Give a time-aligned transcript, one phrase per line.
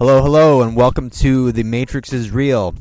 [0.00, 2.74] Hello, hello, and welcome to The Matrix is Real.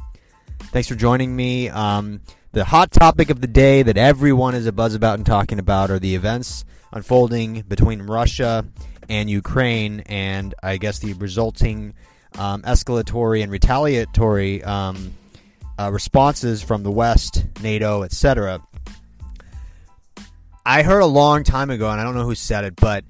[0.71, 1.68] Thanks for joining me.
[1.68, 2.21] Um,
[2.54, 5.91] the hot topic of the day that everyone is a buzz about and talking about
[5.91, 6.63] are the events
[6.93, 8.66] unfolding between Russia
[9.09, 11.93] and Ukraine, and I guess the resulting
[12.38, 15.13] um, escalatory and retaliatory um,
[15.77, 18.61] uh, responses from the West, NATO, etc.
[20.65, 23.04] I heard a long time ago, and I don't know who said it, but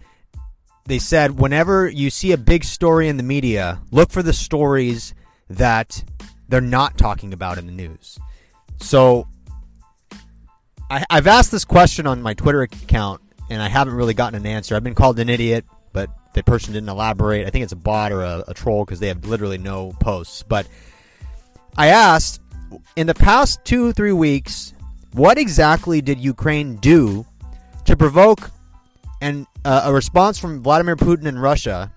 [0.90, 5.14] they said whenever you see a big story in the media, look for the stories
[5.48, 6.04] that
[6.48, 8.18] they're not talking about in the news.
[8.82, 9.28] So
[10.90, 13.22] I, have asked this question on my Twitter account,
[13.52, 14.76] and I haven't really gotten an answer.
[14.76, 17.46] I've been called an idiot, but the person didn't elaborate.
[17.46, 20.42] I think it's a bot or a, a troll because they have literally no posts.
[20.42, 20.68] But
[21.78, 22.42] I asked
[22.96, 24.74] in the past two, three weeks,
[25.14, 27.28] what exactly did Ukraine do
[27.86, 28.50] to provoke
[29.22, 31.92] and uh, a response from Vladimir Putin in Russia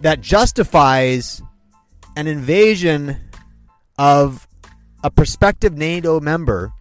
[0.00, 1.42] that justifies
[2.16, 3.16] an invasion
[3.98, 4.46] of
[5.04, 6.72] a prospective NATO member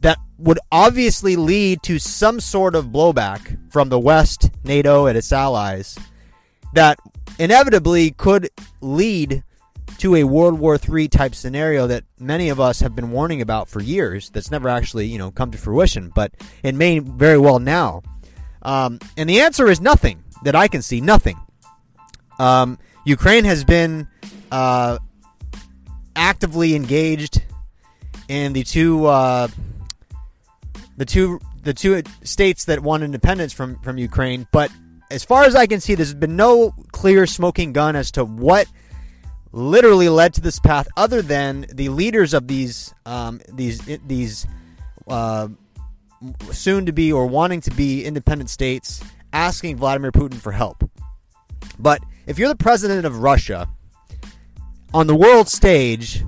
[0.00, 5.32] that would obviously lead to some sort of blowback from the West, NATO, and its
[5.32, 5.98] allies
[6.74, 6.98] that
[7.38, 8.50] inevitably could
[8.80, 9.42] lead
[9.98, 13.68] to a World War III type scenario that many of us have been warning about
[13.68, 17.58] for years that's never actually, you know, come to fruition, but it may very well
[17.58, 18.02] now.
[18.62, 21.38] Um, and the answer is nothing that I can see, nothing.
[22.38, 24.08] Um, Ukraine has been
[24.50, 24.98] uh,
[26.16, 27.42] actively engaged
[28.28, 29.48] in the two uh,
[30.96, 34.46] the two the two states that won independence from from Ukraine.
[34.52, 34.70] But
[35.10, 38.66] as far as I can see, there's been no clear smoking gun as to what
[39.52, 44.46] literally led to this path, other than the leaders of these um, these these
[45.08, 45.48] uh,
[46.50, 50.88] soon to be or wanting to be independent states asking Vladimir Putin for help.
[51.78, 53.68] But if you're the president of Russia
[54.94, 56.24] on the world stage,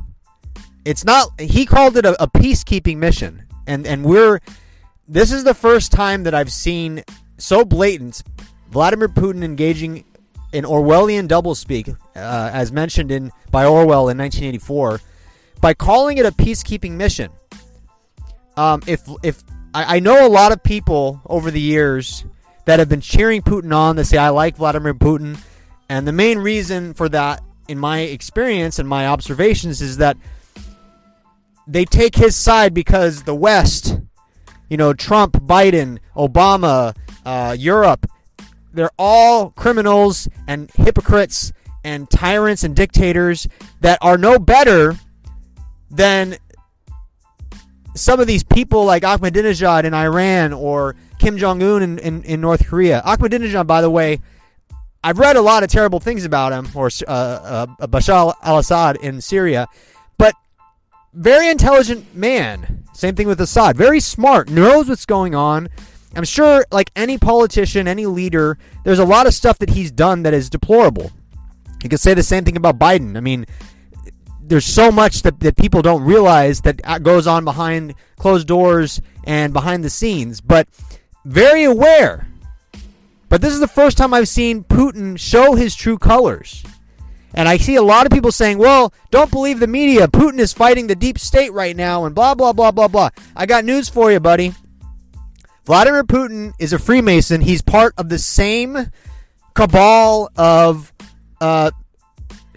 [0.85, 1.41] it's not.
[1.41, 4.41] He called it a, a peacekeeping mission, and and we're.
[5.07, 7.05] This is the first time that I've seen
[7.37, 8.23] so blatant
[8.71, 10.05] Vladimir Putin engaging
[10.53, 15.01] in Orwellian doublespeak, uh, as mentioned in by Orwell in 1984,
[15.61, 17.31] by calling it a peacekeeping mission.
[18.57, 19.43] Um, if if
[19.75, 22.25] I, I know a lot of people over the years
[22.65, 25.39] that have been cheering Putin on, that say I like Vladimir Putin,
[25.89, 30.17] and the main reason for that, in my experience and my observations, is that
[31.67, 33.99] they take his side because the West,
[34.69, 36.97] you know, Trump, Biden, Obama,
[37.27, 38.07] uh, Europe,
[38.73, 41.53] they're all criminals and hypocrites
[41.85, 43.47] and tyrants and dictators
[43.81, 44.97] that are no better
[45.91, 46.37] than
[47.95, 52.41] some of these people like Ahmadinejad in Iran or Kim Jong Un in, in, in,
[52.41, 53.03] North Korea.
[53.05, 54.21] Ahmadinejad, by the way,
[55.03, 58.97] I've read a lot of terrible things about him, or uh, uh, Bashar al Assad
[58.97, 59.69] in Syria,
[60.19, 60.35] but
[61.13, 62.85] very intelligent man.
[62.95, 63.77] Same thing with Assad.
[63.77, 65.69] Very smart, knows what's going on.
[66.17, 70.23] I'm sure, like any politician, any leader, there's a lot of stuff that he's done
[70.23, 71.11] that is deplorable.
[71.83, 73.17] You could say the same thing about Biden.
[73.17, 73.47] I mean,
[74.47, 79.53] there's so much that, that people don't realize that goes on behind closed doors and
[79.53, 80.69] behind the scenes, but
[81.25, 82.29] very aware.
[83.29, 86.63] But this is the first time I've seen Putin show his true colors.
[87.33, 90.07] And I see a lot of people saying, well, don't believe the media.
[90.07, 93.11] Putin is fighting the deep state right now, and blah, blah, blah, blah, blah.
[93.35, 94.55] I got news for you, buddy.
[95.65, 97.41] Vladimir Putin is a Freemason.
[97.41, 98.93] He's part of the same
[99.55, 100.93] cabal of
[101.41, 101.73] uh,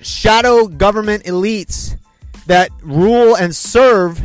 [0.07, 1.97] shadow government elites
[2.47, 4.23] that rule and serve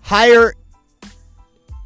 [0.00, 0.54] higher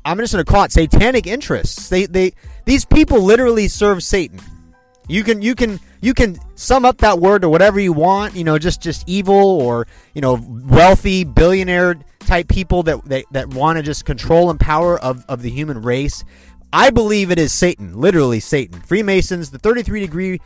[0.08, 1.90] I'm just going to call it satanic interests.
[1.90, 2.32] They they
[2.64, 4.40] these people literally serve Satan.
[5.06, 8.42] You can you can you can sum up that word to whatever you want, you
[8.42, 13.76] know, just just evil or, you know, wealthy billionaire type people that that, that want
[13.76, 16.24] to just control and power of, of the human race.
[16.72, 18.80] I believe it is Satan, literally Satan.
[18.80, 20.40] Freemasons, the 33 degree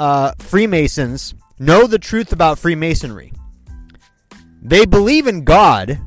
[0.00, 3.32] uh, Freemasons know the truth about Freemasonry.
[4.62, 6.00] They believe in God,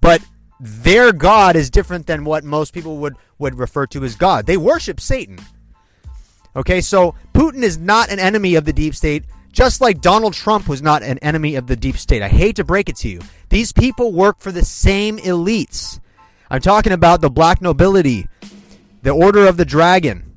[0.00, 0.22] but
[0.60, 4.46] their God is different than what most people would, would refer to as God.
[4.46, 5.38] They worship Satan.
[6.56, 10.68] Okay, so Putin is not an enemy of the deep state, just like Donald Trump
[10.68, 12.22] was not an enemy of the deep state.
[12.22, 13.20] I hate to break it to you.
[13.48, 16.00] These people work for the same elites.
[16.50, 18.28] I'm talking about the black nobility,
[19.02, 20.34] the Order of the Dragon.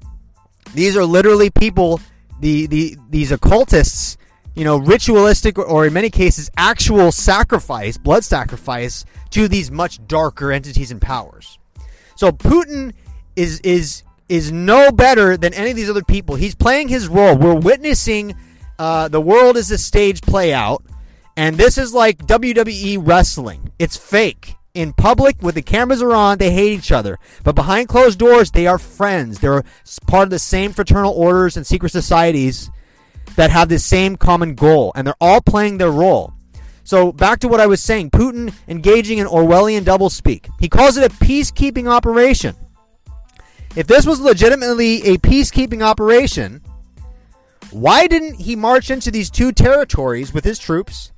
[0.73, 1.99] These are literally people,
[2.39, 4.17] the, the these occultists
[4.55, 10.51] you know, ritualistic or in many cases actual sacrifice, blood sacrifice to these much darker
[10.51, 11.57] entities and powers.
[12.15, 12.93] So Putin
[13.35, 16.35] is is is no better than any of these other people.
[16.35, 17.37] He's playing his role.
[17.37, 18.35] We're witnessing
[18.79, 20.83] uh, the world is a stage play out,
[21.37, 23.71] and this is like WWE wrestling.
[23.79, 24.55] It's fake.
[24.73, 27.19] In public, when the cameras are on, they hate each other.
[27.43, 29.39] But behind closed doors, they are friends.
[29.39, 29.65] They're
[30.07, 32.71] part of the same fraternal orders and secret societies
[33.35, 36.33] that have the same common goal, and they're all playing their role.
[36.83, 40.49] So back to what I was saying, Putin engaging in Orwellian doublespeak.
[40.59, 42.55] He calls it a peacekeeping operation.
[43.75, 46.61] If this was legitimately a peacekeeping operation,
[47.71, 51.11] why didn't he march into these two territories with his troops?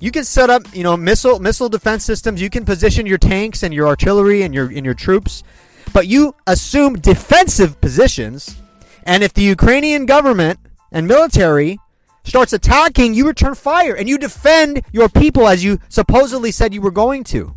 [0.00, 2.40] You can set up, you know, missile missile defense systems.
[2.40, 5.44] You can position your tanks and your artillery and your and your troops,
[5.92, 8.56] but you assume defensive positions.
[9.04, 10.58] And if the Ukrainian government
[10.92, 11.78] and military
[12.24, 16.80] starts attacking, you return fire and you defend your people as you supposedly said you
[16.80, 17.54] were going to.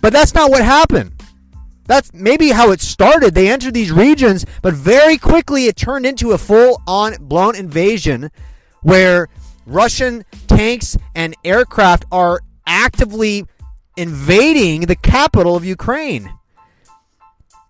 [0.00, 1.12] But that's not what happened.
[1.84, 3.34] That's maybe how it started.
[3.34, 8.30] They entered these regions, but very quickly it turned into a full on blown invasion
[8.82, 9.28] where
[9.66, 13.44] Russian tanks and aircraft are actively
[13.96, 16.32] invading the capital of Ukraine.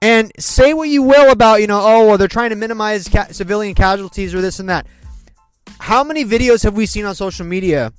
[0.03, 3.29] And say what you will about, you know, oh, well, they're trying to minimize ca-
[3.33, 4.87] civilian casualties or this and that.
[5.79, 7.93] How many videos have we seen on social media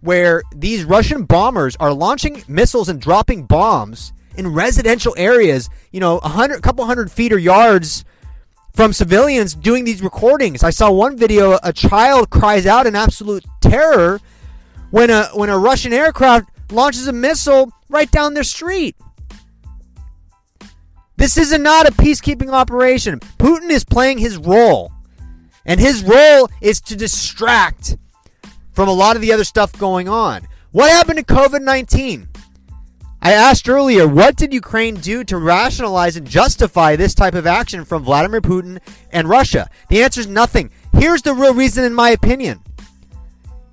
[0.00, 6.18] where these Russian bombers are launching missiles and dropping bombs in residential areas, you know,
[6.18, 8.04] a hundred, couple hundred feet or yards
[8.74, 10.62] from civilians doing these recordings.
[10.62, 14.20] I saw one video, a child cries out in absolute terror
[14.90, 18.96] when a when a Russian aircraft launches a missile right down their street.
[21.16, 23.20] This is not a peacekeeping operation.
[23.38, 24.92] Putin is playing his role.
[25.64, 27.96] And his role is to distract
[28.72, 30.46] from a lot of the other stuff going on.
[30.72, 32.28] What happened to COVID 19?
[33.22, 37.84] I asked earlier, what did Ukraine do to rationalize and justify this type of action
[37.84, 38.78] from Vladimir Putin
[39.10, 39.68] and Russia?
[39.88, 40.70] The answer is nothing.
[40.92, 42.60] Here's the real reason, in my opinion.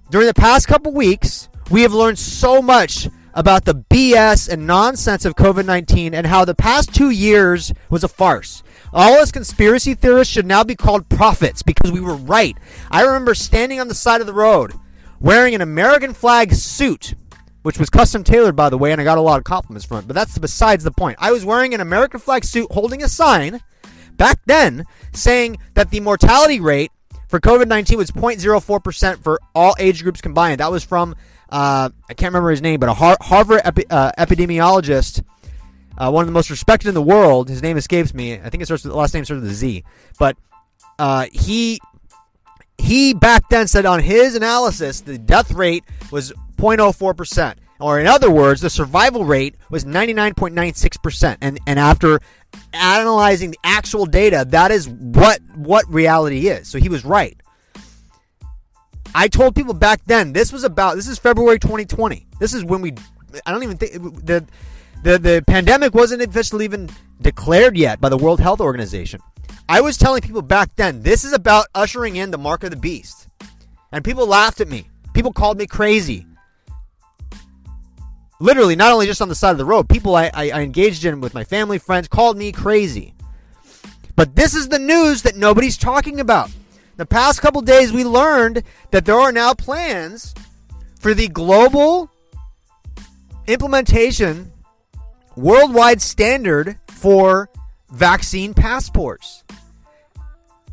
[0.09, 5.25] During the past couple weeks, we have learned so much about the BS and nonsense
[5.25, 8.63] of COVID 19 and how the past two years was a farce.
[8.91, 12.57] All us conspiracy theorists should now be called prophets because we were right.
[12.91, 14.73] I remember standing on the side of the road
[15.19, 17.15] wearing an American flag suit
[17.63, 19.99] which was custom tailored, by the way, and I got a lot of compliments from
[19.99, 20.07] it.
[20.07, 21.17] But that's besides the point.
[21.19, 23.61] I was wearing an American flag suit holding a sign
[24.17, 26.91] back then saying that the mortality rate
[27.27, 30.59] for COVID 19 was 0.04% for all age groups combined.
[30.59, 31.15] That was from,
[31.53, 35.23] uh, I can't remember his name, but a Har- Harvard epi- uh, epidemiologist,
[35.99, 37.47] uh, one of the most respected in the world.
[37.47, 38.33] His name escapes me.
[38.33, 39.83] I think it starts with, the last name starts with a Z.
[40.17, 40.35] But
[40.97, 41.79] uh, he
[42.79, 47.55] he back then said on his analysis the death rate was 0.04%.
[47.79, 51.37] Or in other words, the survival rate was 99.96%.
[51.39, 52.19] And and after
[52.73, 56.67] analyzing the actual data, that is what what reality is.
[56.67, 57.39] So he was right.
[59.15, 62.27] I told people back then this was about this is February 2020.
[62.39, 62.93] This is when we
[63.45, 63.93] I don't even think
[64.25, 64.45] the
[65.03, 66.89] the the pandemic wasn't officially even
[67.21, 69.21] declared yet by the World Health Organization.
[69.69, 72.77] I was telling people back then this is about ushering in the mark of the
[72.77, 73.27] beast.
[73.91, 74.89] And people laughed at me.
[75.13, 76.25] People called me crazy
[78.39, 81.05] literally not only just on the side of the road people I, I, I, engaged
[81.05, 83.13] in with my family friends called me crazy
[84.17, 86.51] but this is the news that nobody's talking about
[87.03, 90.33] the past couple days we learned that there are now plans
[91.01, 92.09] for the global
[93.45, 94.49] implementation
[95.35, 97.49] worldwide standard for
[97.89, 99.43] vaccine passports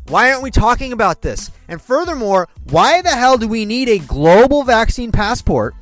[0.07, 3.99] why aren't we talking about this and furthermore why the hell do we need a
[3.99, 5.75] global vaccine passport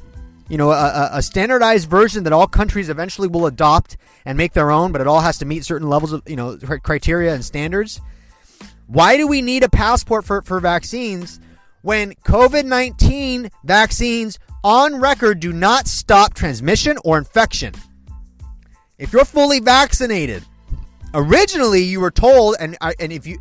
[0.47, 4.71] you know, a, a, standardized version that all countries eventually will adopt and make their
[4.71, 8.01] own, but it all has to meet certain levels of, you know, criteria and standards.
[8.89, 11.39] Why do we need a passport for, for vaccines
[11.81, 17.73] when COVID 19 vaccines on record do not stop transmission or infection?
[18.97, 20.43] If you're fully vaccinated,
[21.13, 23.39] originally you were told, and, and if you,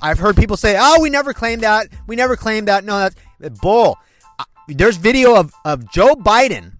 [0.00, 1.88] I've heard people say, oh, we never claimed that.
[2.06, 2.84] We never claimed that.
[2.84, 3.98] No, that's bull
[4.68, 6.72] there's video of, of Joe Biden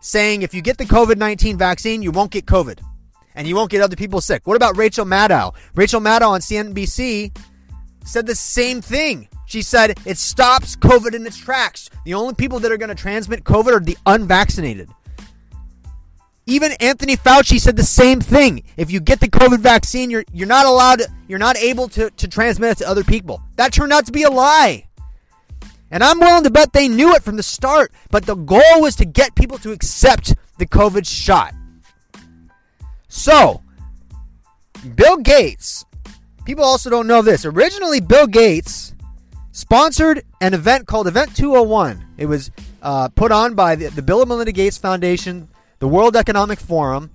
[0.00, 2.80] saying if you get the COVID 19 vaccine, you won't get COVID
[3.34, 4.46] and you won't get other people sick.
[4.46, 5.54] What about Rachel Maddow?
[5.74, 7.36] Rachel Maddow on CNBC
[8.04, 9.28] said the same thing.
[9.46, 11.90] She said it stops COVID in its tracks.
[12.04, 14.88] The only people that are going to transmit COVID are the unvaccinated.
[16.46, 18.64] Even Anthony Fauci said the same thing.
[18.76, 22.28] If you get the COVID vaccine, you're you're not allowed, you're not able to, to
[22.28, 23.42] transmit it to other people.
[23.56, 24.86] That turned out to be a lie.
[25.90, 28.96] And I'm willing to bet they knew it from the start, but the goal was
[28.96, 31.54] to get people to accept the COVID shot.
[33.08, 33.62] So,
[34.96, 35.84] Bill Gates,
[36.44, 37.44] people also don't know this.
[37.44, 38.94] Originally, Bill Gates
[39.52, 42.04] sponsored an event called Event 201.
[42.18, 42.50] It was
[42.82, 45.48] uh, put on by the, the Bill and Melinda Gates Foundation,
[45.78, 47.10] the World Economic Forum.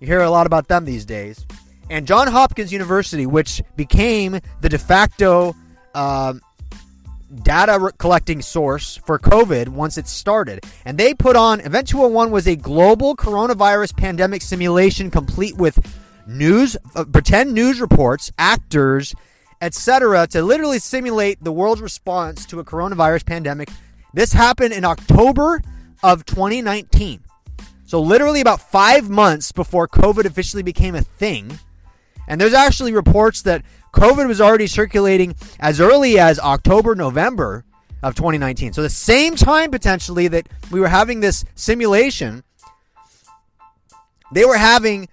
[0.00, 1.46] You hear a lot about them these days.
[1.90, 5.54] And John Hopkins University, which became the de facto
[5.94, 6.34] uh,
[7.42, 10.64] data collecting source for COVID once it started.
[10.84, 15.78] And they put on Event 201 was a global coronavirus pandemic simulation complete with
[16.26, 19.14] news, uh, pretend news reports, actors,
[19.60, 23.70] etc., to literally simulate the world's response to a coronavirus pandemic.
[24.12, 25.62] This happened in October
[26.02, 27.20] of 2019.
[27.86, 31.58] So, literally about five months before COVID officially became a thing.
[32.26, 33.62] And there's actually reports that
[33.92, 37.64] COVID was already circulating as early as October, November
[38.02, 38.72] of 2019.
[38.72, 42.42] So, the same time potentially that we were having this simulation,
[44.32, 45.08] they were having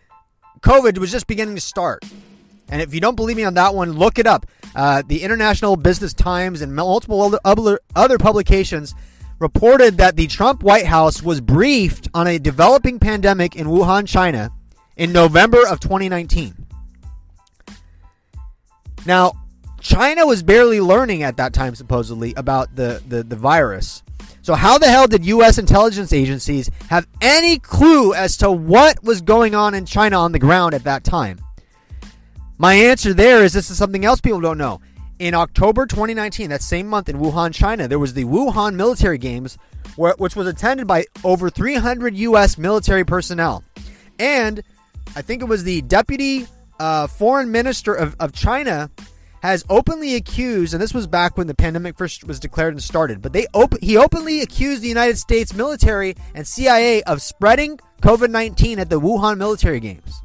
[0.61, 2.03] COVID was just beginning to start.
[2.69, 4.45] And if you don't believe me on that one, look it up.
[4.75, 8.95] Uh, the International Business Times and multiple other, other publications
[9.39, 14.51] reported that the Trump White House was briefed on a developing pandemic in Wuhan, China
[14.95, 16.55] in November of 2019.
[19.05, 19.33] Now,
[19.81, 24.03] China was barely learning at that time, supposedly, about the, the, the virus.
[24.43, 25.59] So, how the hell did U.S.
[25.59, 30.39] intelligence agencies have any clue as to what was going on in China on the
[30.39, 31.39] ground at that time?
[32.57, 34.81] My answer there is this is something else people don't know.
[35.19, 39.59] In October 2019, that same month in Wuhan, China, there was the Wuhan Military Games,
[39.95, 42.57] which was attended by over 300 U.S.
[42.57, 43.63] military personnel.
[44.17, 44.63] And
[45.15, 46.47] I think it was the deputy
[46.79, 48.89] uh, foreign minister of, of China
[49.41, 53.21] has openly accused, and this was back when the pandemic first was declared and started,
[53.21, 58.29] but they op- he openly accused the United States military and CIA of spreading COVID
[58.29, 60.21] 19 at the Wuhan military games.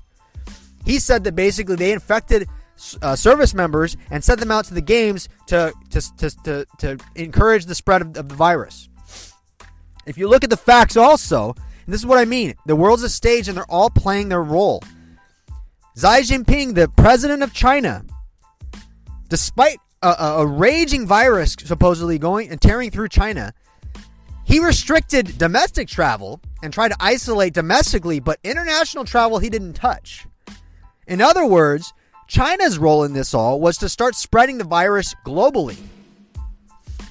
[0.85, 2.49] He said that basically they infected
[3.01, 6.99] uh, service members and sent them out to the games to, to, to, to, to
[7.15, 8.89] encourage the spread of, of the virus.
[10.05, 11.55] If you look at the facts also,
[11.87, 14.43] and this is what I mean the world's a stage and they're all playing their
[14.43, 14.83] role.
[15.97, 18.05] Xi Jinping, the president of China,
[19.29, 23.53] despite a, a, raging virus supposedly going and tearing through China,
[24.45, 30.27] he restricted domestic travel and tried to isolate domestically, but international travel he didn't touch.
[31.07, 31.93] In other words,
[32.29, 35.79] China's role in this all was to start spreading the virus globally,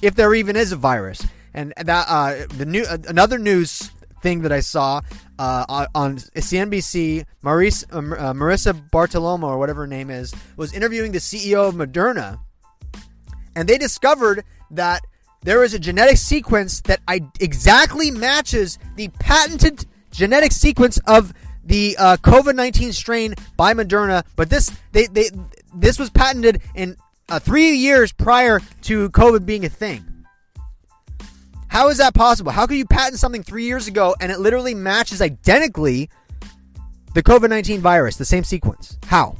[0.02, 1.26] if there even is a virus.
[1.54, 3.90] And that uh, the new uh, another news
[4.22, 5.00] thing that I saw
[5.38, 11.12] uh, on CNBC, Maurice, uh, uh, Marissa Bartiromo, or whatever her name is, was interviewing
[11.12, 12.40] the CEO of Moderna,
[13.54, 15.02] and they discovered that
[15.42, 21.32] there is a genetic sequence that I, exactly matches the patented genetic sequence of
[21.64, 24.24] the uh, COVID nineteen strain by Moderna.
[24.36, 25.30] But this they, they
[25.74, 26.96] this was patented in
[27.28, 30.15] uh, three years prior to COVID being a thing.
[31.76, 32.52] How is that possible?
[32.52, 36.08] How could you patent something three years ago and it literally matches identically
[37.12, 38.96] the COVID 19 virus, the same sequence?
[39.08, 39.36] How?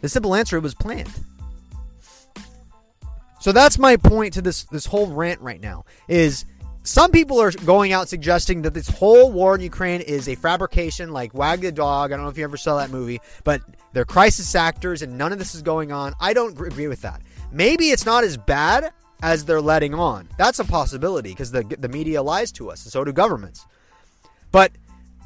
[0.00, 1.10] The simple answer it was planned.
[3.40, 6.44] So that's my point to this this whole rant right now is
[6.84, 11.10] some people are going out suggesting that this whole war in Ukraine is a fabrication
[11.10, 12.12] like Wag the Dog.
[12.12, 13.60] I don't know if you ever saw that movie, but
[13.92, 16.14] they're crisis actors and none of this is going on.
[16.20, 17.22] I don't agree with that.
[17.50, 20.28] Maybe it's not as bad as they're letting on.
[20.38, 23.66] That's a possibility because the, the media lies to us, and so do governments.
[24.52, 24.72] But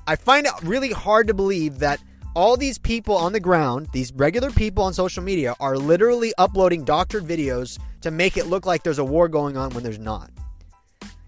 [0.07, 2.01] I find it really hard to believe that
[2.35, 6.85] all these people on the ground, these regular people on social media, are literally uploading
[6.85, 10.31] doctored videos to make it look like there's a war going on when there's not.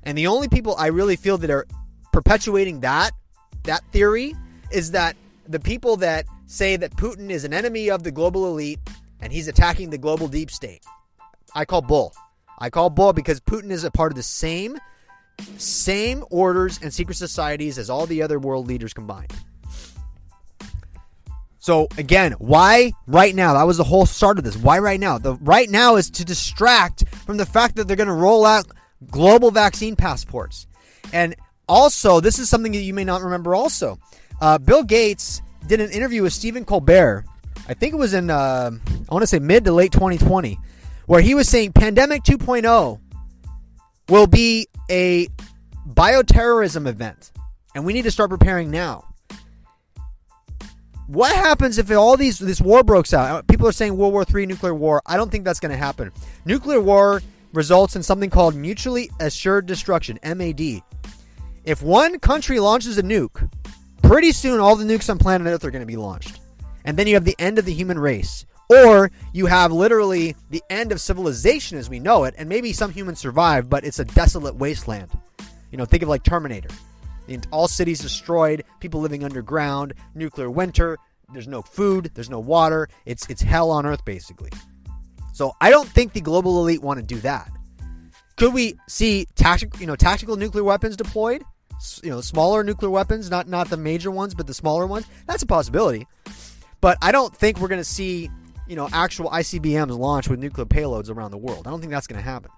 [0.03, 1.67] And the only people I really feel that are
[2.13, 3.13] perpetuating that
[3.65, 4.35] that theory
[4.71, 5.17] is that
[5.49, 8.79] the people that say that Putin is an enemy of the global elite
[9.21, 10.85] and he's attacking the global deep state.
[11.55, 12.15] I call bull.
[12.59, 14.79] I call bull because Putin is a part of the same
[15.57, 19.33] same orders and secret societies as all the other world leaders combined.
[21.59, 23.55] So again, why right now?
[23.55, 24.57] That was the whole start of this.
[24.57, 25.17] Why right now?
[25.17, 28.67] The right now is to distract from the fact that they're going to roll out
[29.11, 30.67] global vaccine passports.
[31.13, 31.35] And
[31.67, 33.55] also, this is something that you may not remember.
[33.55, 33.99] Also,
[34.41, 37.25] uh, Bill Gates did an interview with Stephen Colbert.
[37.67, 38.71] I think it was in uh,
[39.09, 40.59] I want to say mid to late 2020
[41.07, 43.01] where he was saying Pandemic 2.0
[44.09, 45.29] will be a
[45.89, 47.33] bioterrorism event,
[47.75, 49.05] and we need to start preparing now.
[51.07, 53.31] What happens if all these this war breaks out?
[53.31, 55.03] Uh, people are saying World War III, nuclear war.
[55.05, 56.11] I don't think that's going to happen.
[56.47, 60.83] Nuclear war results in something called mutually assured destruction (MAD).
[61.65, 63.51] If one country launches a nuke,
[64.03, 66.41] pretty soon all the nukes on planet Earth are going to be launched,
[66.87, 70.63] and then you have the end of the human race or you have literally the
[70.71, 74.05] end of civilization as we know it, and maybe some humans survive, but it's a
[74.05, 75.11] desolate wasteland.
[75.71, 76.71] You know, think of like Terminator.
[77.51, 80.99] All cities destroyed, people living underground, nuclear winter.
[81.33, 82.89] There's no food, there's no water.
[83.07, 84.51] It's it's hell on earth basically.
[85.33, 87.51] So I don't think the global elite want to do that.
[88.37, 91.43] Could we see tactical, you know, tactical nuclear weapons deployed?
[92.03, 95.07] You know, smaller nuclear weapons, not not the major ones, but the smaller ones.
[95.27, 96.07] That's a possibility.
[96.81, 98.31] But I don't think we're going to see,
[98.67, 101.67] you know, actual ICBMs launched with nuclear payloads around the world.
[101.67, 102.51] I don't think that's going to happen.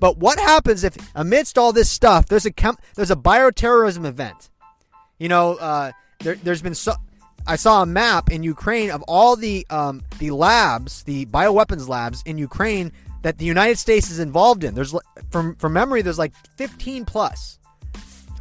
[0.00, 4.50] But what happens if, amidst all this stuff, there's a chem- there's a bioterrorism event?
[5.18, 6.94] You know, uh, there, has been so.
[7.46, 12.22] I saw a map in Ukraine of all the um, the labs, the bioweapons labs
[12.26, 12.92] in Ukraine
[13.22, 14.74] that the United States is involved in.
[14.74, 14.94] There's
[15.30, 17.58] from from memory, there's like 15 plus.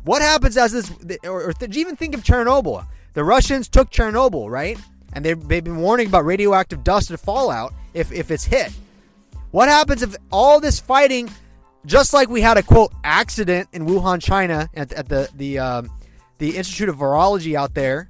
[0.03, 0.91] What happens as this,
[1.23, 2.85] or, or th- even think of Chernobyl?
[3.13, 4.77] The Russians took Chernobyl, right?
[5.13, 8.71] And they've, they've been warning about radioactive dust and fallout if, if it's hit.
[9.51, 11.29] What happens if all this fighting,
[11.85, 15.91] just like we had a quote accident in Wuhan, China, at, at the the um,
[16.39, 18.09] the Institute of Virology out there,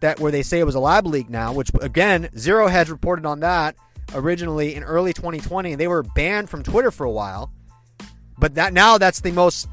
[0.00, 3.24] that where they say it was a lab leak now, which again, Zero Hedge reported
[3.24, 3.74] on that
[4.14, 7.50] originally in early 2020, and they were banned from Twitter for a while.
[8.38, 9.68] But that now that's the most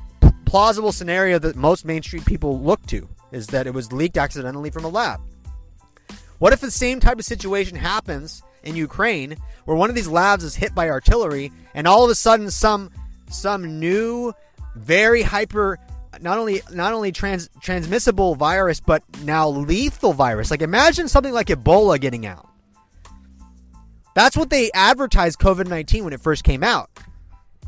[0.46, 4.86] plausible scenario that most mainstream people look to is that it was leaked accidentally from
[4.86, 5.20] a lab.
[6.40, 10.44] What if the same type of situation happens in Ukraine where one of these labs
[10.44, 12.92] is hit by artillery and all of a sudden some
[13.30, 14.34] some new
[14.76, 15.80] very hyper
[16.22, 20.52] not only not only trans, transmissible virus but now lethal virus.
[20.52, 22.48] Like imagine something like Ebola getting out.
[24.14, 26.90] That's what they advertised COVID-19 when it first came out.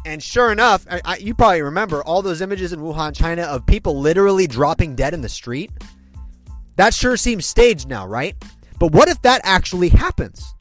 [0.06, 3.66] And sure enough, I, I, you probably remember all those images in Wuhan, China of
[3.66, 5.72] people literally dropping dead in the street.
[6.78, 8.36] That sure seems staged now, right?
[8.80, 10.54] But what if that actually happens?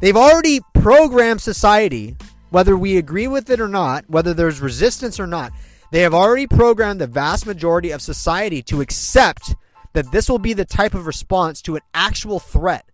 [0.00, 2.16] They've already programmed society,
[2.50, 5.52] whether we agree with it or not, whether there's resistance or not,
[5.92, 9.54] they have already programmed the vast majority of society to accept
[9.92, 12.84] that this will be the type of response to an actual threat.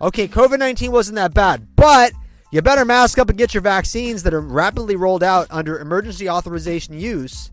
[0.00, 2.12] Okay, COVID 19 wasn't that bad, but
[2.52, 6.28] you better mask up and get your vaccines that are rapidly rolled out under emergency
[6.28, 7.50] authorization use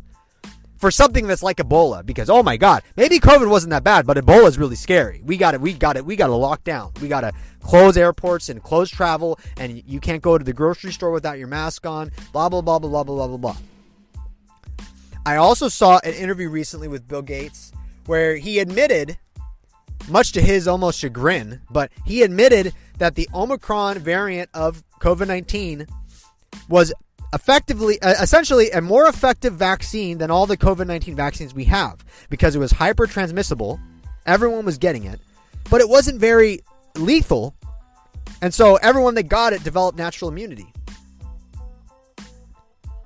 [0.83, 4.17] for something that's like Ebola because oh my god, maybe COVID wasn't that bad, but
[4.17, 5.21] Ebola is really scary.
[5.23, 5.61] We got it.
[5.61, 6.05] We got it.
[6.05, 6.91] We got to lock down.
[7.01, 10.91] We got to close airports and close travel, and you can't go to the grocery
[10.91, 12.11] store without your mask on.
[12.33, 13.55] Blah blah blah blah blah blah blah blah.
[15.25, 17.71] I also saw an interview recently with Bill Gates
[18.05, 19.17] where he admitted,
[20.09, 25.87] much to his almost chagrin, but he admitted that the Omicron variant of COVID 19
[26.67, 26.91] was
[27.33, 32.03] effectively, uh, essentially, a more effective vaccine than all the COVID 19 vaccines we have
[32.29, 33.79] because it was hyper transmissible.
[34.25, 35.19] Everyone was getting it,
[35.69, 36.61] but it wasn't very
[36.95, 37.55] lethal.
[38.41, 40.71] And so everyone that got it developed natural immunity.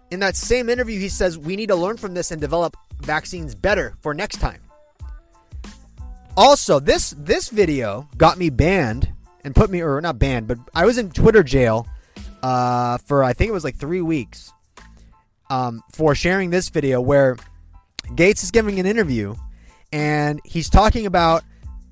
[0.10, 3.56] In that same interview, he says we need to learn from this and develop vaccines
[3.56, 4.62] better for next time.
[6.36, 9.12] Also, this this video got me banned
[9.44, 11.88] and put me, or not banned, but I was in Twitter jail
[12.44, 14.54] uh, for I think it was like three weeks
[15.50, 17.38] um, for sharing this video where
[18.16, 19.36] Gates is giving an interview
[19.92, 21.44] and he's talking about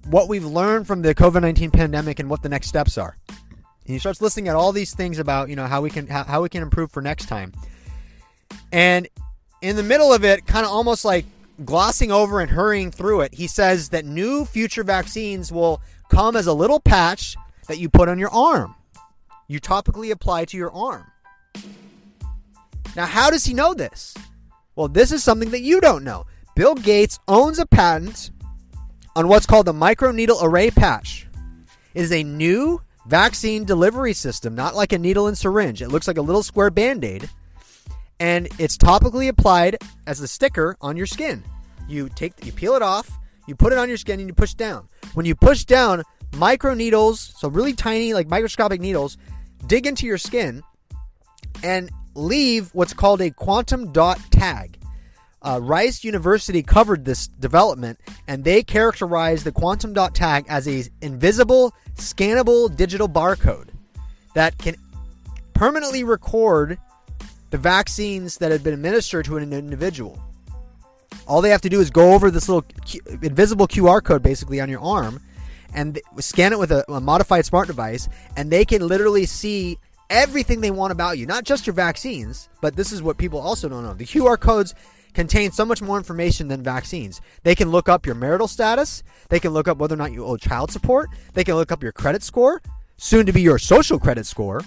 [0.05, 3.15] what we've learned from the COVID nineteen pandemic and what the next steps are.
[3.29, 6.23] And he starts listing out all these things about you know how we can how,
[6.23, 7.53] how we can improve for next time.
[8.71, 9.08] And
[9.62, 11.25] in the middle of it, kind of almost like
[11.63, 16.47] glossing over and hurrying through it, he says that new future vaccines will come as
[16.47, 17.36] a little patch
[17.67, 18.75] that you put on your arm
[19.47, 21.05] you topically apply to your arm.
[22.95, 24.13] Now, how does he know this?
[24.75, 26.25] Well, this is something that you don't know.
[26.55, 28.31] Bill Gates owns a patent
[29.15, 31.27] on what's called the microneedle array patch.
[31.93, 35.81] It is a new vaccine delivery system, not like a needle and syringe.
[35.81, 37.29] It looks like a little square band aid,
[38.19, 39.77] and it's topically applied
[40.08, 41.43] as a sticker on your skin.
[41.88, 43.12] You take, you peel it off,
[43.47, 44.88] you put it on your skin, and you push down.
[45.13, 46.03] When you push down,
[46.36, 49.17] micro needles, so really tiny, like microscopic needles,
[49.67, 50.63] dig into your skin
[51.63, 54.78] and leave what's called a quantum dot tag.
[55.41, 60.84] Uh, Rice University covered this development, and they characterized the quantum dot tag as a
[61.01, 63.69] invisible, scannable digital barcode
[64.34, 64.75] that can
[65.54, 66.78] permanently record
[67.51, 70.19] the vaccines that have been administered to an individual.
[71.28, 74.60] All they have to do is go over this little Q- invisible QR code basically
[74.60, 75.21] on your arm,
[75.75, 79.77] and scan it with a, a modified smart device, and they can literally see
[80.09, 83.69] everything they want about you, not just your vaccines, but this is what people also
[83.69, 83.93] don't know.
[83.93, 84.73] The QR codes
[85.13, 87.21] contain so much more information than vaccines.
[87.43, 90.25] They can look up your marital status, they can look up whether or not you
[90.25, 92.61] owe child support, they can look up your credit score,
[92.97, 94.61] soon to be your social credit score.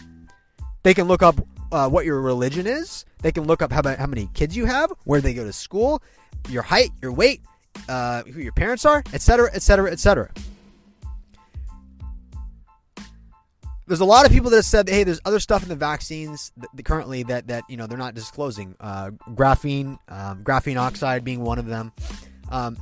[0.82, 1.40] They can look up
[1.72, 3.04] uh, what your religion is.
[3.20, 6.02] They can look up how, how many kids you have, where they go to school,
[6.48, 7.42] your height, your weight,
[7.88, 10.30] uh, who your parents are, etc., etc., etc.
[13.88, 16.52] There's a lot of people that have said, "Hey, there's other stuff in the vaccines
[16.58, 18.76] that, currently that that you know they're not disclosing.
[18.78, 21.92] Uh, graphene, um, graphene oxide being one of them.
[22.50, 22.76] Um,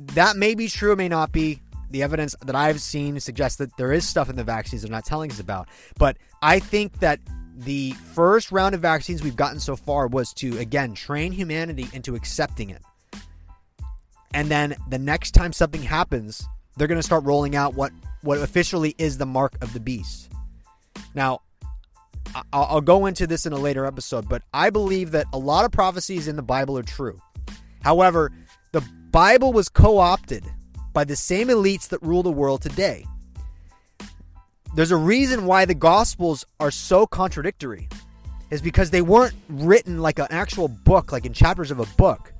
[0.00, 1.60] that may be true, may not be.
[1.90, 5.04] The evidence that I've seen suggests that there is stuff in the vaccines they're not
[5.04, 5.68] telling us about.
[5.98, 7.20] But I think that
[7.54, 12.14] the first round of vaccines we've gotten so far was to again train humanity into
[12.14, 12.82] accepting it.
[14.32, 17.92] And then the next time something happens, they're going to start rolling out what
[18.22, 20.30] what officially is the mark of the beast.
[21.16, 21.40] Now,
[22.52, 25.72] I'll, go into this in a later episode, but I believe that a lot of
[25.72, 27.18] prophecies in the Bible are true.
[27.82, 28.30] However,
[28.72, 30.44] the Bible was co opted
[30.92, 33.06] by the same elites that rule the world today.
[34.74, 37.88] There's a reason why the Gospels are so contradictory,
[38.50, 42.34] is because they weren't written like an actual book, like in chapters of a book.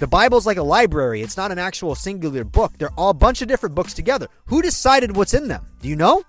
[0.00, 1.22] The Bible's like a library.
[1.22, 2.74] It's not an actual singular book.
[2.76, 4.26] They're all a bunch of different books together.
[4.46, 5.64] Who decided what's in them?
[5.80, 6.22] Do you know?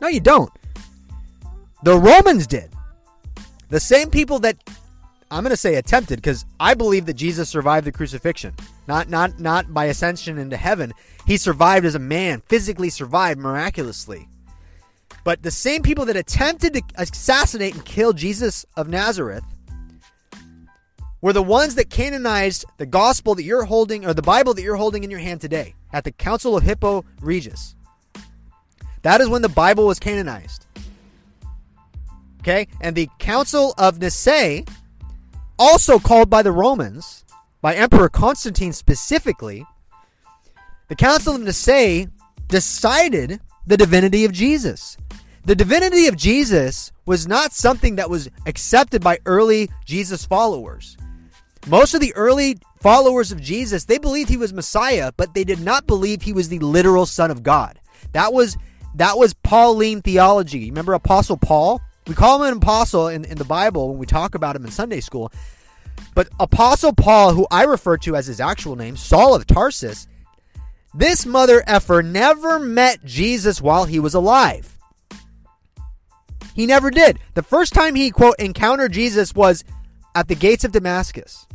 [0.00, 0.50] No, you don't.
[1.86, 2.72] The Romans did.
[3.68, 4.56] The same people that
[5.30, 8.54] I'm going to say attempted because I believe that Jesus survived the crucifixion.
[8.88, 10.92] Not not not by ascension into heaven.
[11.28, 14.26] He survived as a man, physically survived miraculously.
[15.22, 19.44] But the same people that attempted to assassinate and kill Jesus of Nazareth
[21.20, 24.74] were the ones that canonized the gospel that you're holding or the Bible that you're
[24.74, 27.76] holding in your hand today at the Council of Hippo Regius.
[29.02, 30.65] That is when the Bible was canonized.
[32.46, 32.68] Okay?
[32.80, 34.62] And the Council of Nicaea,
[35.58, 37.24] also called by the Romans,
[37.60, 39.66] by Emperor Constantine specifically,
[40.86, 42.06] the Council of Nicaea
[42.46, 44.96] decided the divinity of Jesus.
[45.44, 50.96] The divinity of Jesus was not something that was accepted by early Jesus followers.
[51.66, 55.60] Most of the early followers of Jesus, they believed he was Messiah, but they did
[55.60, 57.80] not believe he was the literal son of God.
[58.12, 58.56] That was
[58.94, 60.70] that was Pauline theology.
[60.70, 61.80] Remember Apostle Paul?
[62.06, 64.70] We call him an apostle in, in the Bible when we talk about him in
[64.70, 65.32] Sunday school.
[66.14, 70.06] But Apostle Paul, who I refer to as his actual name, Saul of Tarsus,
[70.94, 74.78] this mother effer never met Jesus while he was alive.
[76.54, 77.18] He never did.
[77.34, 79.62] The first time he, quote, encountered Jesus was
[80.14, 81.46] at the gates of Damascus.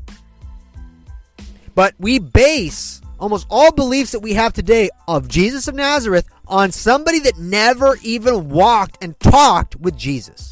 [1.73, 6.71] But we base almost all beliefs that we have today of Jesus of Nazareth on
[6.71, 10.51] somebody that never even walked and talked with Jesus.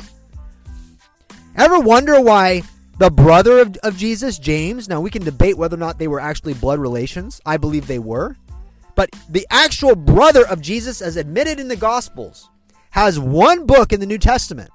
[1.55, 2.63] Ever wonder why
[2.97, 6.21] the brother of, of Jesus, James, now we can debate whether or not they were
[6.21, 7.41] actually blood relations.
[7.45, 8.37] I believe they were.
[8.95, 12.49] But the actual brother of Jesus, as admitted in the Gospels,
[12.91, 14.71] has one book in the New Testament,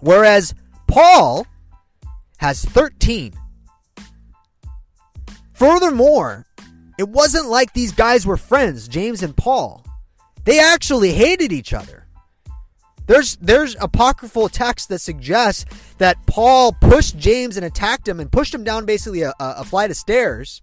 [0.00, 0.54] whereas
[0.86, 1.46] Paul
[2.38, 3.34] has 13.
[5.52, 6.46] Furthermore,
[6.98, 9.84] it wasn't like these guys were friends, James and Paul.
[10.50, 12.06] They actually hated each other.
[13.06, 15.64] There's there's apocryphal text that suggests
[15.98, 19.92] that Paul pushed James and attacked him and pushed him down basically a, a flight
[19.92, 20.60] of stairs,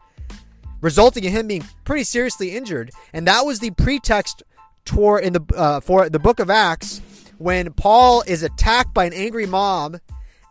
[0.82, 2.92] resulting in him being pretty seriously injured.
[3.14, 4.44] And that was the pretext
[4.86, 7.00] for in the uh, for the book of Acts
[7.38, 10.02] when Paul is attacked by an angry mob,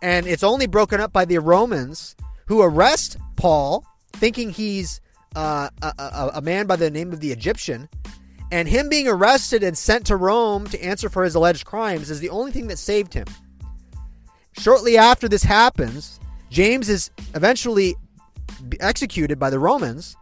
[0.00, 5.02] and it's only broken up by the Romans who arrest Paul, thinking he's
[5.34, 7.90] uh, a, a, a man by the name of the Egyptian
[8.52, 12.20] and him being arrested and sent to Rome to answer for his alleged crimes is
[12.20, 13.26] the only thing that saved him.
[14.58, 17.96] Shortly after this happens, James is eventually
[18.80, 20.16] executed by the Romans,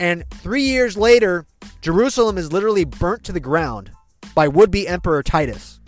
[0.00, 1.46] and three years later,
[1.80, 3.90] Jerusalem is literally burnt to the ground
[4.34, 5.80] by would be Emperor Titus.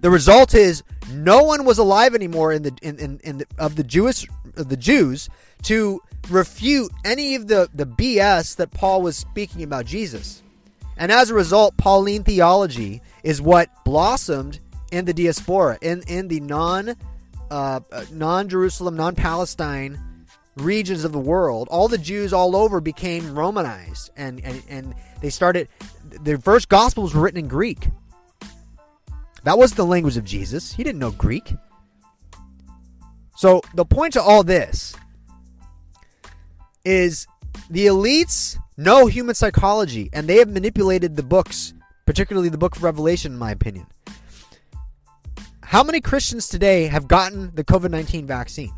[0.00, 3.76] The result is no one was alive anymore in the in, in, in the, of
[3.76, 5.28] the Jewish of the Jews
[5.64, 10.42] to refute any of the, the BS that Paul was speaking about Jesus.
[10.96, 14.60] And as a result, Pauline theology is what blossomed
[14.92, 16.96] in the diaspora, in, in the non
[17.50, 17.80] uh,
[18.10, 20.00] non Jerusalem, non Palestine
[20.56, 21.68] regions of the world.
[21.70, 25.68] All the Jews all over became Romanized, and, and, and they started.
[26.22, 27.88] The first Gospels were written in Greek.
[29.44, 30.72] That was the language of Jesus.
[30.72, 31.54] He didn't know Greek.
[33.36, 34.96] So the point to all this
[36.84, 37.26] is
[37.68, 42.82] the elites know human psychology and they have manipulated the books, particularly the book of
[42.82, 43.86] Revelation, in my opinion.
[45.62, 48.72] How many Christians today have gotten the COVID 19 vaccine?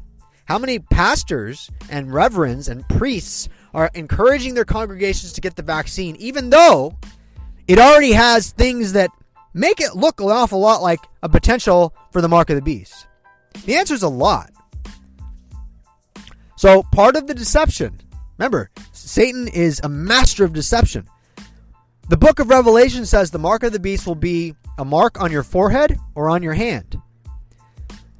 [0.46, 6.16] How many pastors and reverends and priests are encouraging their congregations to get the vaccine,
[6.16, 6.96] even though
[7.66, 9.10] it already has things that
[9.52, 13.06] make it look an awful lot like a potential for the mark of the beast?
[13.66, 14.50] The answer is a lot.
[16.56, 18.00] So, part of the deception,
[18.38, 18.70] remember,
[19.08, 21.08] Satan is a master of deception.
[22.10, 25.32] The book of Revelation says the mark of the beast will be a mark on
[25.32, 27.00] your forehead or on your hand.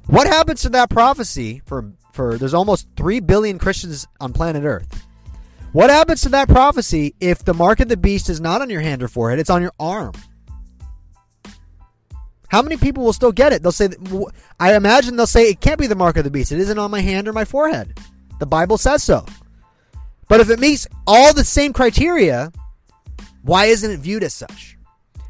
[0.07, 5.05] What happens to that prophecy for, for there's almost 3 billion Christians on planet Earth?
[5.73, 8.81] What happens to that prophecy if the mark of the beast is not on your
[8.81, 10.13] hand or forehead, it's on your arm?
[12.47, 13.61] How many people will still get it?
[13.61, 13.89] They'll say,
[14.59, 16.51] I imagine they'll say, it can't be the mark of the beast.
[16.51, 17.99] It isn't on my hand or my forehead.
[18.39, 19.23] The Bible says so.
[20.29, 22.53] But if it meets all the same criteria,
[23.41, 24.77] why isn't it viewed as such?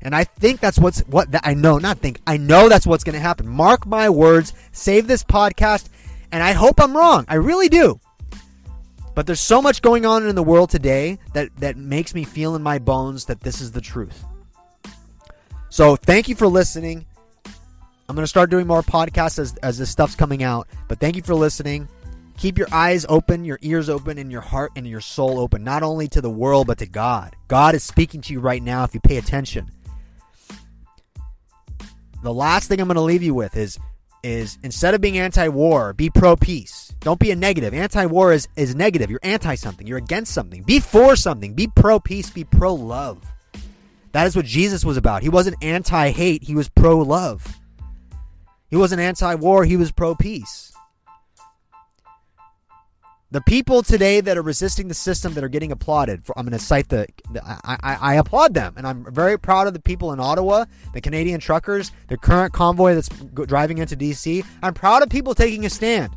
[0.02, 3.16] And I think that's what's what I know, not think, I know that's what's going
[3.16, 3.48] to happen.
[3.48, 5.90] Mark my words, save this podcast,
[6.32, 7.26] and I hope I'm wrong.
[7.28, 8.00] I really do.
[9.16, 12.56] But there's so much going on in the world today that that makes me feel
[12.56, 14.24] in my bones that this is the truth.
[15.70, 17.06] So, thank you for listening.
[18.08, 20.68] I'm going to start doing more podcasts as, as this stuff's coming out.
[20.88, 21.88] But thank you for listening.
[22.40, 25.84] Keep your eyes open, your ears open, and your heart and your soul open, not
[25.84, 27.36] only to the world, but to God.
[27.50, 29.70] God is speaking to you right now if you pay attention.
[32.24, 33.78] The last thing I'm going to leave you with is
[34.24, 36.94] is instead of being anti-war, be pro-peace.
[37.02, 37.74] Don't be a negative.
[37.74, 39.10] Anti-war is, is negative.
[39.10, 39.86] You're anti something.
[39.86, 40.64] You're against something.
[40.64, 41.54] Be for something.
[41.54, 42.30] Be pro-peace.
[42.30, 43.22] Be pro-love.
[44.14, 45.24] That is what Jesus was about.
[45.24, 46.44] He wasn't anti-hate.
[46.44, 47.60] He was pro-love.
[48.70, 50.72] He wasn't anti war, he was pro peace.
[53.32, 56.58] The people today that are resisting the system that are getting applauded, for, I'm going
[56.58, 59.80] to cite the, the I, I, I, applaud them, and I'm very proud of the
[59.80, 60.66] people in Ottawa,
[60.96, 64.44] the Canadian truckers, the current convoy that's driving into D.C.
[64.64, 66.16] I'm proud of people taking a stand.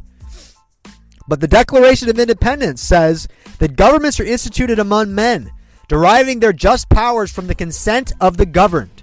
[1.28, 5.52] But the Declaration of Independence says that governments are instituted among men,
[5.88, 9.02] deriving their just powers from the consent of the governed.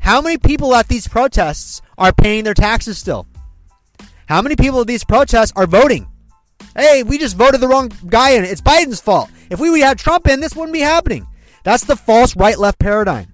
[0.00, 3.28] How many people at these protests are paying their taxes still?
[4.26, 6.08] How many people at these protests are voting?
[6.74, 8.44] Hey, we just voted the wrong guy in.
[8.44, 9.30] It's Biden's fault.
[9.50, 11.26] If we had Trump in, this wouldn't be happening.
[11.64, 13.28] That's the false right left paradigm.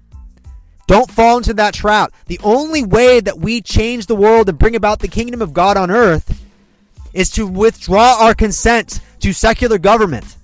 [0.87, 2.13] Don't fall into that trap.
[2.27, 5.77] The only way that we change the world and bring about the kingdom of God
[5.77, 6.43] on earth
[7.13, 10.37] is to withdraw our consent to secular government.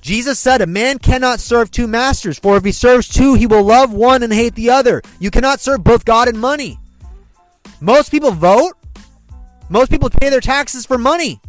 [0.00, 3.64] Jesus said, A man cannot serve two masters, for if he serves two, he will
[3.64, 5.02] love one and hate the other.
[5.18, 6.78] You cannot serve both God and money.
[7.80, 8.74] Most people vote,
[9.68, 11.40] most people pay their taxes for money.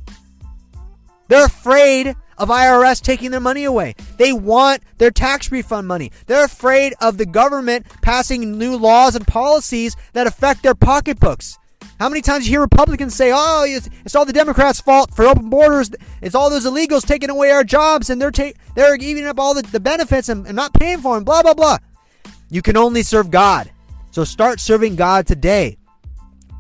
[1.30, 3.96] They're afraid of IRS taking their money away.
[4.18, 6.12] They want their tax refund money.
[6.26, 11.58] They're afraid of the government passing new laws and policies that affect their pocketbooks.
[12.00, 15.26] How many times you hear Republicans say, "Oh, it's, it's all the Democrats' fault for
[15.26, 15.92] open borders.
[16.22, 19.54] It's all those illegals taking away our jobs, and they're ta- they're eating up all
[19.54, 21.78] the, the benefits and, and not paying for them." Blah blah blah.
[22.50, 23.70] You can only serve God,
[24.12, 25.78] so start serving God today.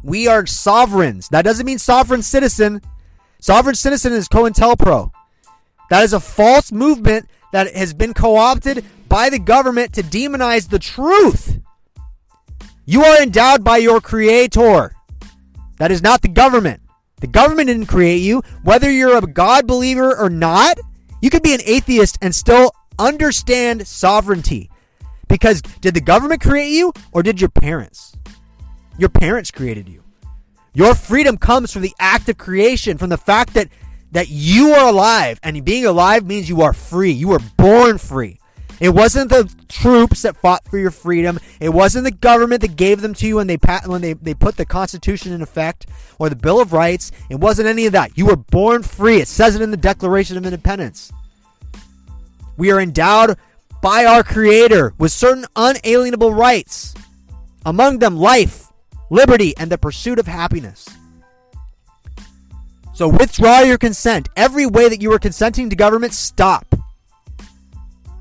[0.03, 1.29] We are sovereigns.
[1.29, 2.81] That doesn't mean sovereign citizen.
[3.39, 5.11] Sovereign citizen is COINTELPRO.
[5.89, 10.79] That is a false movement that has been co-opted by the government to demonize the
[10.79, 11.59] truth.
[12.85, 14.93] You are endowed by your creator.
[15.77, 16.81] That is not the government.
[17.21, 18.43] The government didn't create you.
[18.63, 20.77] Whether you're a God believer or not,
[21.21, 24.69] you could be an atheist and still understand sovereignty.
[25.27, 28.15] Because did the government create you or did your parents?
[28.97, 30.03] Your parents created you.
[30.79, 33.67] Your freedom comes from the act of creation, from the fact that
[34.13, 37.11] that you are alive, and being alive means you are free.
[37.11, 38.39] You were born free.
[38.79, 41.37] It wasn't the troops that fought for your freedom.
[41.59, 44.55] It wasn't the government that gave them to you when they when they, they put
[44.55, 45.85] the Constitution in effect
[46.17, 47.11] or the Bill of Rights.
[47.29, 48.17] It wasn't any of that.
[48.17, 49.17] You were born free.
[49.17, 51.11] It says it in the Declaration of Independence.
[52.55, 53.37] We are endowed
[53.81, 56.95] by our Creator with certain unalienable rights,
[57.65, 58.68] among them life,
[59.09, 60.87] liberty, and the pursuit of happiness.
[62.93, 64.27] So withdraw your consent.
[64.35, 66.75] Every way that you are consenting to government, stop.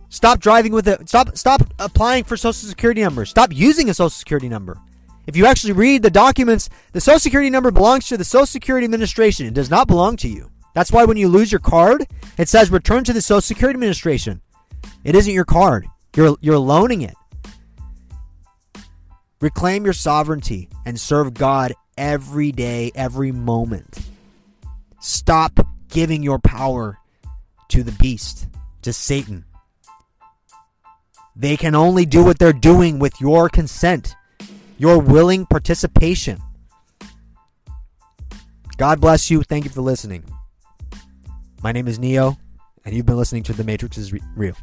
[0.08, 1.08] Stop driving with it.
[1.08, 3.28] Stop stop applying for social security numbers.
[3.28, 4.78] Stop using a social security number.
[5.26, 8.86] If you actually read the documents, the social security number belongs to the Social Security
[8.86, 9.46] Administration.
[9.46, 10.50] It does not belong to you.
[10.74, 12.06] That's why when you lose your card,
[12.38, 14.40] it says return to the Social Security Administration.
[15.04, 15.86] It isn't your card.
[16.16, 17.14] You're you're loaning it.
[19.40, 23.98] Reclaim your sovereignty and serve God every day, every moment.
[25.00, 26.98] Stop giving your power
[27.68, 28.48] to the beast,
[28.82, 29.44] to Satan.
[31.36, 34.16] They can only do what they're doing with your consent,
[34.76, 36.40] your willing participation.
[38.76, 39.44] God bless you.
[39.44, 40.24] Thank you for listening.
[41.62, 42.36] My name is Neo,
[42.84, 44.56] and you've been listening to The Matrix is Real.